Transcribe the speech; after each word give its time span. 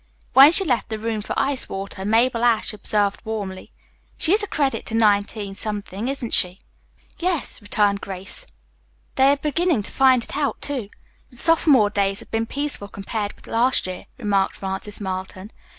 When 0.33 0.51
she 0.51 0.65
left 0.65 0.89
the 0.89 0.97
room 0.97 1.21
for 1.21 1.37
ice 1.37 1.69
water, 1.69 2.03
Mabel 2.05 2.43
Ashe 2.43 2.73
observed 2.73 3.21
warmly, 3.23 3.71
"She 4.17 4.33
is 4.33 4.41
a 4.41 4.47
credit 4.47 4.83
to 4.87 4.95
19, 4.95 5.51
isn't 5.55 6.33
she?" 6.33 6.57
"Yes," 7.19 7.61
returned 7.61 8.01
Grace. 8.01 8.47
"They 9.13 9.27
are 9.31 9.37
beginning 9.37 9.83
to 9.83 9.91
find 9.91 10.23
it 10.23 10.35
out, 10.35 10.59
too." 10.59 10.89
"Your 11.29 11.39
sophomore 11.39 11.91
days 11.91 12.19
have 12.19 12.31
been 12.31 12.47
peaceful, 12.47 12.87
compared 12.87 13.33
with 13.35 13.45
last 13.45 13.85
year," 13.85 14.07
remarked 14.17 14.55
Frances 14.55 14.99
Marlton. 14.99 15.51